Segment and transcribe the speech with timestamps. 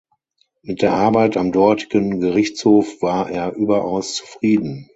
[0.63, 4.89] Mit der Arbeit am dortigen Gerichtshof war er überaus zufrieden.